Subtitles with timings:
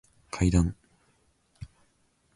[0.31, 0.73] 階段